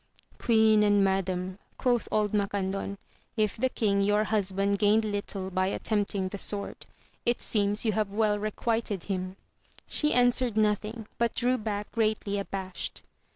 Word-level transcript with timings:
Queen 0.39 0.81
and 0.81 1.03
madam, 1.03 1.59
quoth 1.77 2.07
old 2.11 2.33
Macandon, 2.33 2.97
if 3.37 3.55
the 3.55 3.69
king 3.69 4.01
your 4.01 4.23
husband 4.23 4.79
gained 4.79 5.05
little 5.05 5.51
by 5.51 5.67
attempting 5.67 6.29
the 6.29 6.39
sword, 6.39 6.87
it 7.23 7.39
seems 7.39 7.85
you 7.85 7.91
have 7.91 8.09
well 8.09 8.39
requited 8.39 9.03
him; 9.03 9.35
she 9.85 10.11
answered 10.11 10.57
nothing, 10.57 11.07
but 11.19 11.35
drew 11.35 11.55
back 11.55 11.91
greatly 11.91 12.39
abashed. 12.39 13.03